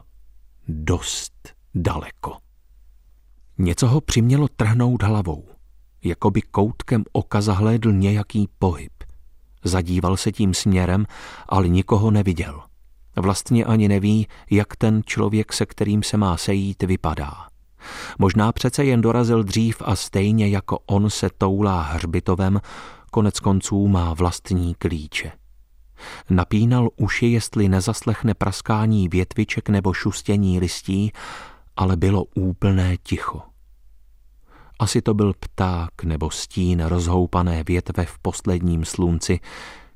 dost 0.67 1.49
daleko. 1.75 2.38
Něco 3.58 3.88
ho 3.88 4.02
přimělo 4.02 4.47
trhnout 4.47 5.04
hlavou, 5.04 5.45
jako 6.04 6.32
by 6.32 6.41
koutkem 6.41 7.04
oka 7.12 7.41
zahlédl 7.41 7.91
nějaký 7.91 8.49
pohyb. 8.60 8.98
Zadíval 9.63 10.17
se 10.17 10.32
tím 10.32 10.54
směrem, 10.54 11.06
ale 11.50 11.67
nikoho 11.67 12.12
neviděl. 12.12 12.62
Vlastně 13.15 13.65
ani 13.65 13.88
neví, 13.88 14.28
jak 14.52 14.76
ten 14.76 15.02
člověk, 15.06 15.54
se 15.54 15.65
kterým 15.65 16.04
se 16.04 16.17
má 16.17 16.38
sejít, 16.38 16.84
vypadá. 16.84 17.34
Možná 18.19 18.52
přece 18.52 18.86
jen 18.86 19.02
dorazil 19.02 19.43
dřív 19.43 19.82
a 19.86 19.95
stejně 19.95 20.48
jako 20.48 20.80
on 20.86 21.10
se 21.10 21.30
toulá 21.38 21.82
hřbitovem, 21.82 22.62
konec 23.12 23.39
konců 23.39 23.88
má 23.88 24.13
vlastní 24.13 24.76
klíče. 24.76 25.32
Napínal 26.30 26.89
uši, 26.95 27.26
jestli 27.26 27.69
nezaslechne 27.69 28.34
praskání 28.34 29.08
větviček 29.08 29.69
nebo 29.69 29.93
šustění 29.93 30.60
listí, 30.60 31.12
ale 31.76 31.98
bylo 31.98 32.24
úplné 32.36 32.98
ticho. 33.04 33.48
Asi 34.80 35.02
to 35.02 35.13
byl 35.13 35.34
pták 35.39 36.04
nebo 36.04 36.30
stín 36.30 36.82
rozhoupané 36.82 37.63
větve 37.63 38.06
v 38.06 38.20
posledním 38.20 38.86
slunci, 38.86 39.39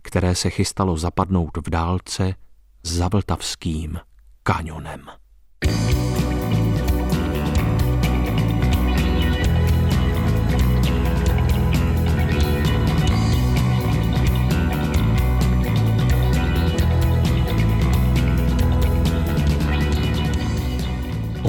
které 0.02 0.36
se 0.36 0.50
chystalo 0.50 0.98
zapadnout 0.98 1.58
v 1.58 1.70
dálce 1.70 2.34
za 2.84 3.08
vltavským 3.08 4.00
kanionem. 4.44 5.02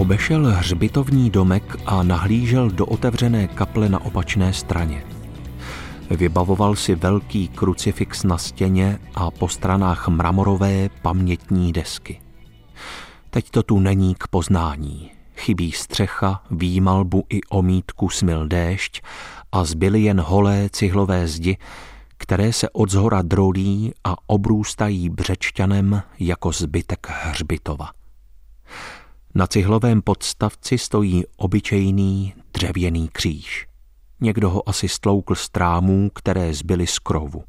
Obešel 0.04 0.46
hřbitovní 0.46 1.30
domek 1.30 1.76
a 1.86 2.02
nahlížel 2.02 2.70
do 2.70 2.86
otevřené 2.86 3.48
kaple 3.48 3.88
na 3.88 4.04
opačné 4.04 4.52
straně. 4.52 5.04
Vybavoval 6.10 6.76
si 6.76 6.94
velký 6.94 7.48
krucifix 7.48 8.24
na 8.24 8.38
stěně 8.38 8.98
a 9.14 9.30
po 9.30 9.48
stranách 9.48 10.08
mramorové 10.08 10.88
pamětní 11.02 11.72
desky. 11.72 12.20
Teď 13.30 13.50
to 13.50 13.62
tu 13.62 13.78
není 13.78 14.14
k 14.14 14.28
poznání. 14.28 15.10
Chybí 15.36 15.72
střecha, 15.72 16.42
výmalbu 16.50 17.24
i 17.30 17.40
omítku 17.50 18.08
smil 18.08 18.48
déšť 18.48 19.02
a 19.52 19.64
zbyly 19.64 20.02
jen 20.02 20.20
holé 20.20 20.68
cihlové 20.72 21.28
zdi, 21.28 21.56
které 22.16 22.52
se 22.52 22.70
od 22.70 22.90
zhora 22.90 23.22
drolí 23.22 23.92
a 24.04 24.14
obrůstají 24.26 25.08
břečťanem 25.08 26.02
jako 26.18 26.52
zbytek 26.52 27.06
hřbitova. 27.10 28.03
Na 29.36 29.46
cihlovém 29.46 30.02
podstavci 30.02 30.78
stojí 30.78 31.24
obyčejný 31.36 32.34
dřevěný 32.52 33.08
kříž. 33.12 33.66
Někdo 34.20 34.50
ho 34.50 34.68
asi 34.68 34.88
stloukl 34.88 35.34
z 35.34 35.48
trámů, 35.48 36.10
které 36.10 36.54
zbyly 36.54 36.86
z 36.86 36.98
krovu. 36.98 37.44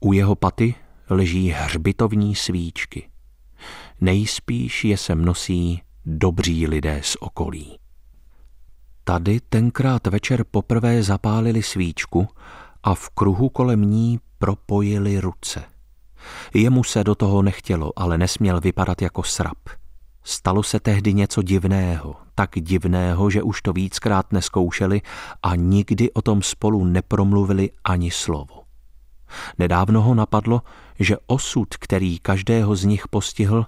U 0.00 0.12
jeho 0.12 0.34
paty 0.34 0.74
leží 1.10 1.48
hřbitovní 1.48 2.34
svíčky. 2.34 3.08
Nejspíš 4.00 4.84
je 4.84 4.96
sem 4.96 5.24
nosí 5.24 5.82
dobří 6.06 6.66
lidé 6.66 7.00
z 7.04 7.16
okolí. 7.20 7.78
Tady 9.04 9.40
tenkrát 9.40 10.06
večer 10.06 10.44
poprvé 10.50 11.02
zapálili 11.02 11.62
svíčku 11.62 12.28
a 12.82 12.94
v 12.94 13.08
kruhu 13.08 13.48
kolem 13.48 13.90
ní 13.90 14.20
propojili 14.38 15.20
ruce. 15.20 15.64
Jemu 16.54 16.84
se 16.84 17.04
do 17.04 17.14
toho 17.14 17.42
nechtělo, 17.42 17.92
ale 17.96 18.18
nesměl 18.18 18.60
vypadat 18.60 19.02
jako 19.02 19.22
srab– 19.22 19.58
Stalo 20.24 20.62
se 20.62 20.80
tehdy 20.80 21.14
něco 21.14 21.42
divného, 21.42 22.16
tak 22.34 22.50
divného, 22.54 23.30
že 23.30 23.42
už 23.42 23.62
to 23.62 23.72
víckrát 23.72 24.32
neskoušeli 24.32 25.02
a 25.42 25.54
nikdy 25.54 26.12
o 26.12 26.22
tom 26.22 26.42
spolu 26.42 26.84
nepromluvili 26.84 27.70
ani 27.84 28.10
slovo. 28.10 28.64
Nedávno 29.58 30.02
ho 30.02 30.14
napadlo, 30.14 30.62
že 30.98 31.16
osud, 31.26 31.76
který 31.76 32.18
každého 32.18 32.76
z 32.76 32.84
nich 32.84 33.08
postihl, 33.08 33.66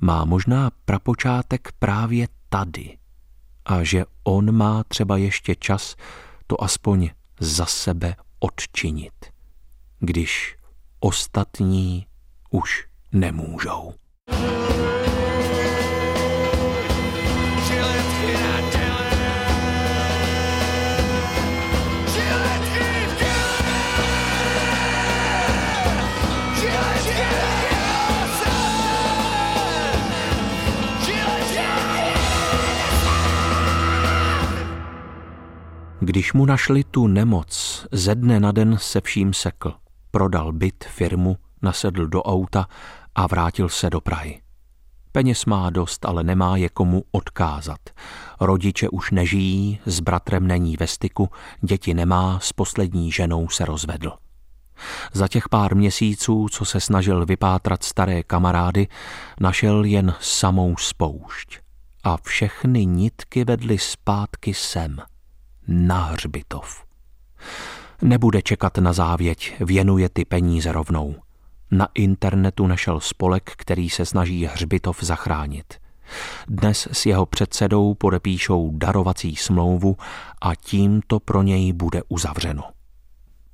má 0.00 0.24
možná 0.24 0.70
prapočátek 0.84 1.72
právě 1.78 2.28
tady 2.48 2.98
a 3.64 3.82
že 3.82 4.04
on 4.24 4.52
má 4.52 4.84
třeba 4.84 5.16
ještě 5.16 5.54
čas 5.54 5.96
to 6.46 6.62
aspoň 6.62 7.10
za 7.40 7.66
sebe 7.66 8.16
odčinit, 8.38 9.32
když 10.00 10.56
ostatní 11.00 12.06
už 12.50 12.86
nemůžou. 13.12 13.94
Když 36.06 36.32
mu 36.32 36.46
našli 36.46 36.84
tu 36.84 37.06
nemoc, 37.06 37.86
ze 37.92 38.14
dne 38.14 38.40
na 38.40 38.52
den 38.52 38.76
se 38.80 39.00
vším 39.00 39.32
sekl. 39.32 39.74
Prodal 40.10 40.52
byt, 40.52 40.84
firmu, 40.84 41.36
nasedl 41.62 42.06
do 42.06 42.22
auta 42.22 42.66
a 43.14 43.26
vrátil 43.26 43.68
se 43.68 43.90
do 43.90 44.00
Prahy. 44.00 44.40
Peněz 45.12 45.44
má 45.44 45.70
dost, 45.70 46.04
ale 46.04 46.24
nemá 46.24 46.56
je 46.56 46.68
komu 46.68 47.04
odkázat. 47.10 47.78
Rodiče 48.40 48.88
už 48.88 49.10
nežijí, 49.10 49.80
s 49.86 50.00
bratrem 50.00 50.46
není 50.46 50.76
ve 50.76 50.86
styku, 50.86 51.28
děti 51.60 51.94
nemá, 51.94 52.40
s 52.42 52.52
poslední 52.52 53.12
ženou 53.12 53.48
se 53.48 53.64
rozvedl. 53.64 54.12
Za 55.12 55.28
těch 55.28 55.48
pár 55.48 55.74
měsíců, 55.74 56.48
co 56.48 56.64
se 56.64 56.80
snažil 56.80 57.26
vypátrat 57.26 57.82
staré 57.82 58.22
kamarády, 58.22 58.88
našel 59.40 59.84
jen 59.84 60.14
samou 60.20 60.76
spoušť. 60.76 61.58
A 62.04 62.16
všechny 62.16 62.86
nitky 62.86 63.44
vedly 63.44 63.78
zpátky 63.78 64.54
sem, 64.54 64.98
na 65.68 66.04
hřbitov. 66.04 66.84
Nebude 68.02 68.42
čekat 68.42 68.78
na 68.78 68.92
závěť, 68.92 69.54
věnuje 69.60 70.08
ty 70.08 70.24
peníze 70.24 70.72
rovnou. 70.72 71.14
Na 71.70 71.88
internetu 71.94 72.66
našel 72.66 73.00
spolek, 73.00 73.52
který 73.56 73.90
se 73.90 74.06
snaží 74.06 74.46
hřbitov 74.46 75.02
zachránit. 75.02 75.74
Dnes 76.48 76.88
s 76.92 77.06
jeho 77.06 77.26
předsedou 77.26 77.94
podepíšou 77.94 78.70
darovací 78.74 79.36
smlouvu 79.36 79.96
a 80.40 80.54
tím 80.54 81.00
to 81.06 81.20
pro 81.20 81.42
něj 81.42 81.72
bude 81.72 82.02
uzavřeno. 82.08 82.62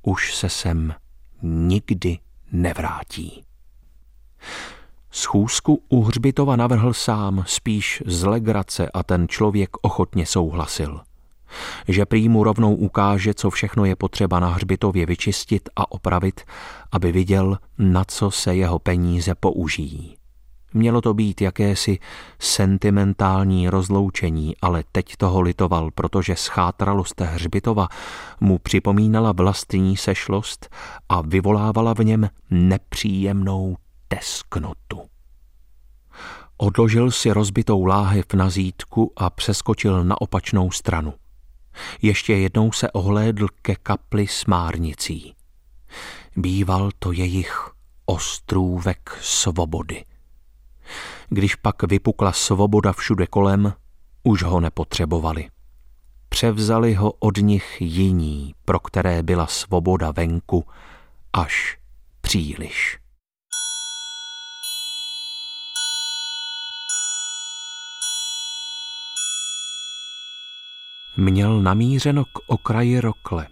Už 0.01 0.35
se 0.35 0.49
sem 0.49 0.93
nikdy 1.41 2.17
nevrátí. 2.51 3.43
Schůzku 5.11 5.83
u 5.89 6.03
Hřbitova 6.03 6.55
navrhl 6.55 6.93
sám, 6.93 7.43
spíš 7.47 8.03
z 8.05 8.23
legrace 8.23 8.89
a 8.93 9.03
ten 9.03 9.27
člověk 9.27 9.69
ochotně 9.81 10.25
souhlasil. 10.25 11.01
Že 11.87 12.05
prý 12.05 12.29
mu 12.29 12.43
rovnou 12.43 12.75
ukáže, 12.75 13.33
co 13.33 13.49
všechno 13.49 13.85
je 13.85 13.95
potřeba 13.95 14.39
na 14.39 14.49
Hřbitově 14.49 15.05
vyčistit 15.05 15.69
a 15.75 15.91
opravit, 15.91 16.41
aby 16.91 17.11
viděl, 17.11 17.57
na 17.77 18.03
co 18.03 18.31
se 18.31 18.55
jeho 18.55 18.79
peníze 18.79 19.35
použijí. 19.35 20.17
Mělo 20.73 21.01
to 21.01 21.13
být 21.13 21.41
jakési 21.41 21.99
sentimentální 22.39 23.69
rozloučení, 23.69 24.55
ale 24.61 24.83
teď 24.91 25.15
toho 25.17 25.41
litoval, 25.41 25.91
protože 25.95 26.35
schátralost 26.35 27.21
hřbitova 27.21 27.87
mu 28.39 28.59
připomínala 28.59 29.31
vlastní 29.31 29.97
sešlost 29.97 30.69
a 31.09 31.21
vyvolávala 31.21 31.93
v 31.93 31.99
něm 31.99 32.29
nepříjemnou 32.49 33.77
tesknotu. 34.07 35.01
Odložil 36.57 37.11
si 37.11 37.31
rozbitou 37.31 37.85
láhev 37.85 38.25
na 38.33 38.49
zítku 38.49 39.13
a 39.15 39.29
přeskočil 39.29 40.03
na 40.03 40.21
opačnou 40.21 40.71
stranu. 40.71 41.13
Ještě 42.01 42.33
jednou 42.33 42.71
se 42.71 42.91
ohlédl 42.91 43.47
ke 43.61 43.75
kapli 43.75 44.27
s 44.27 44.45
márnicí. 44.45 45.35
Býval 46.35 46.89
to 46.99 47.11
jejich 47.11 47.69
ostrůvek 48.05 49.17
svobody. 49.21 50.05
Když 51.29 51.55
pak 51.55 51.83
vypukla 51.83 52.31
svoboda 52.31 52.93
všude 52.93 53.27
kolem, 53.27 53.73
už 54.23 54.43
ho 54.43 54.59
nepotřebovali. 54.59 55.49
Převzali 56.29 56.93
ho 56.93 57.11
od 57.11 57.37
nich 57.37 57.81
jiní, 57.81 58.55
pro 58.65 58.79
které 58.79 59.23
byla 59.23 59.47
svoboda 59.47 60.11
venku 60.11 60.65
až 61.33 61.77
příliš. 62.21 63.02
Měl 71.17 71.61
namířeno 71.61 72.25
k 72.25 72.39
okraji 72.47 72.99
rokle. 72.99 73.47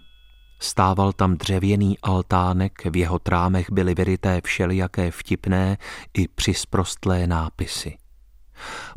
Stával 0.58 1.12
tam 1.12 1.36
dřevěný 1.36 1.98
altánek, 2.02 2.84
v 2.84 2.96
jeho 2.96 3.18
trámech 3.18 3.70
byly 3.70 3.94
vyryté 3.94 4.40
všelijaké 4.44 5.10
vtipné 5.10 5.78
i 6.14 6.28
přisprostlé 6.28 7.26
nápisy. 7.26 7.98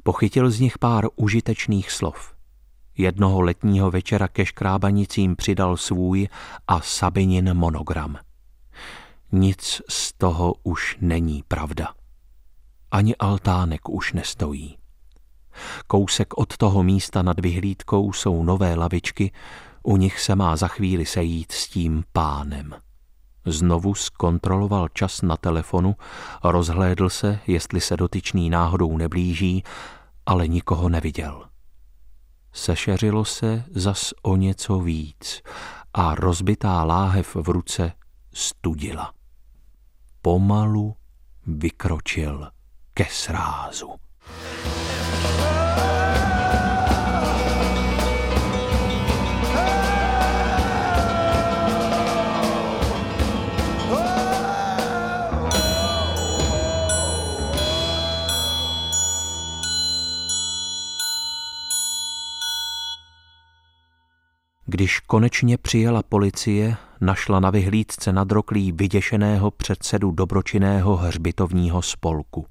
Pochytil 0.03 0.51
z 0.51 0.59
nich 0.59 0.77
pár 0.77 1.05
užitečných 1.15 1.91
slov. 1.91 2.33
Jednoho 2.97 3.41
letního 3.41 3.91
večera 3.91 4.27
ke 4.27 4.45
škrábanicím 4.45 5.35
přidal 5.35 5.77
svůj 5.77 6.27
a 6.67 6.81
Sabinin 6.81 7.53
monogram. 7.53 8.17
Nic 9.31 9.81
z 9.89 10.13
toho 10.13 10.55
už 10.63 10.97
není 11.01 11.43
pravda. 11.47 11.93
Ani 12.91 13.15
altánek 13.15 13.89
už 13.89 14.13
nestojí. 14.13 14.77
Kousek 15.87 16.37
od 16.37 16.57
toho 16.57 16.83
místa 16.83 17.21
nad 17.21 17.39
vyhlídkou 17.39 18.13
jsou 18.13 18.43
nové 18.43 18.75
lavičky, 18.75 19.31
u 19.83 19.97
nich 19.97 20.19
se 20.19 20.35
má 20.35 20.55
za 20.55 20.67
chvíli 20.67 21.05
sejít 21.05 21.51
s 21.51 21.67
tím 21.67 22.03
pánem. 22.13 22.75
Znovu 23.45 23.95
zkontroloval 23.95 24.87
čas 24.87 25.21
na 25.21 25.37
telefonu, 25.37 25.95
rozhlédl 26.43 27.09
se, 27.09 27.39
jestli 27.47 27.81
se 27.81 27.97
dotyčný 27.97 28.49
náhodou 28.49 28.97
neblíží, 28.97 29.63
ale 30.25 30.47
nikoho 30.47 30.89
neviděl. 30.89 31.45
Sešeřilo 32.53 33.25
se 33.25 33.63
zas 33.71 34.13
o 34.21 34.35
něco 34.35 34.79
víc 34.79 35.41
a 35.93 36.15
rozbitá 36.15 36.83
láhev 36.83 37.35
v 37.35 37.49
ruce 37.49 37.91
studila. 38.33 39.13
Pomalu 40.21 40.95
vykročil 41.47 42.47
ke 42.93 43.05
srázu. 43.05 44.04
Když 64.75 64.99
konečně 64.99 65.57
přijela 65.57 66.03
policie, 66.03 66.75
našla 67.01 67.39
na 67.39 67.49
vyhlídce 67.49 68.13
nad 68.13 68.31
roklí 68.31 68.71
vyděšeného 68.71 69.51
předsedu 69.51 70.11
dobročinného 70.11 70.95
hřbitovního 70.95 71.81
spolku. 71.81 72.45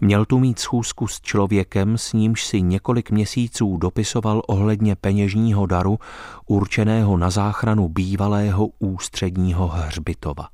Měl 0.00 0.24
tu 0.24 0.38
mít 0.38 0.58
schůzku 0.58 1.08
s 1.08 1.20
člověkem, 1.20 1.98
s 1.98 2.12
nímž 2.12 2.44
si 2.44 2.62
několik 2.62 3.10
měsíců 3.10 3.76
dopisoval 3.76 4.42
ohledně 4.46 4.96
peněžního 4.96 5.66
daru 5.66 5.98
určeného 6.46 7.16
na 7.16 7.30
záchranu 7.30 7.88
bývalého 7.88 8.68
ústředního 8.78 9.68
hřbitova. 9.68 10.48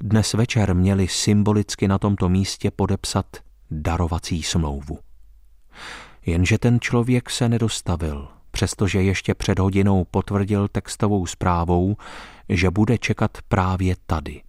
Dnes 0.00 0.32
večer 0.32 0.74
měli 0.74 1.08
symbolicky 1.08 1.88
na 1.88 1.98
tomto 1.98 2.28
místě 2.28 2.70
podepsat 2.70 3.26
darovací 3.70 4.42
smlouvu. 4.42 4.98
Jenže 6.26 6.58
ten 6.58 6.80
člověk 6.80 7.30
se 7.30 7.48
nedostavil– 7.48 8.28
přestože 8.54 9.02
ještě 9.02 9.34
před 9.34 9.58
hodinou 9.58 10.04
potvrdil 10.10 10.68
textovou 10.68 11.26
zprávou, 11.26 11.96
že 12.48 12.70
bude 12.70 12.98
čekat 12.98 13.38
právě 13.48 13.96
tady. 14.06 14.42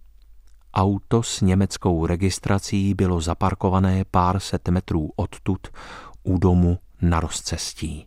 Auto 0.76 1.22
s 1.22 1.40
německou 1.40 2.06
registrací 2.06 2.94
bylo 2.94 3.20
zaparkované 3.20 4.04
pár 4.10 4.40
set 4.40 4.68
metrů 4.68 5.10
odtud 5.16 5.68
u 6.22 6.38
domu 6.38 6.78
na 7.02 7.20
rozcestí. 7.20 8.06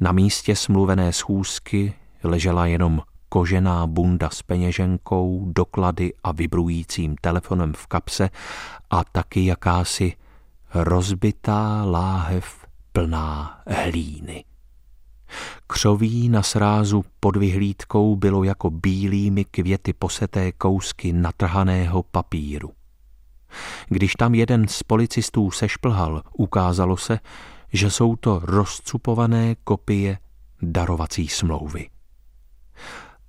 Na 0.00 0.12
místě 0.12 0.56
smluvené 0.56 1.12
schůzky 1.12 1.94
ležela 2.24 2.66
jenom 2.66 3.02
kožená 3.28 3.86
bunda 3.86 4.30
s 4.30 4.42
peněženkou, 4.42 5.44
doklady 5.52 6.12
a 6.24 6.32
vibrujícím 6.32 7.16
telefonem 7.20 7.72
v 7.72 7.86
kapse 7.86 8.30
a 8.90 9.04
taky 9.04 9.44
jakási 9.44 10.12
rozbitá 10.74 11.84
láhev 11.84 12.66
plná 12.92 13.62
hlíny. 13.66 14.44
Křoví 15.66 16.28
na 16.28 16.42
srázu 16.42 17.04
pod 17.20 17.36
vyhlídkou 17.36 18.16
bylo 18.16 18.44
jako 18.44 18.70
bílými 18.70 19.44
květy 19.44 19.92
poseté 19.92 20.52
kousky 20.52 21.12
natrhaného 21.12 22.02
papíru. 22.02 22.70
Když 23.88 24.14
tam 24.14 24.34
jeden 24.34 24.68
z 24.68 24.82
policistů 24.82 25.50
sešplhal, 25.50 26.22
ukázalo 26.32 26.96
se, 26.96 27.18
že 27.72 27.90
jsou 27.90 28.16
to 28.16 28.40
rozcupované 28.42 29.54
kopie 29.64 30.18
darovací 30.62 31.28
smlouvy. 31.28 31.88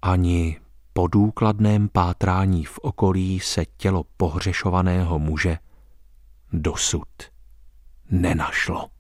Ani 0.02 0.60
po 0.94 1.08
důkladném 1.08 1.90
pátrání 1.90 2.66
v 2.66 2.80
okolí 2.80 3.40
se 3.40 3.66
tělo 3.78 4.04
pohřešovaného 4.18 5.20
muže 5.20 5.58
dosud 6.54 7.08
nenašlo. 8.12 8.91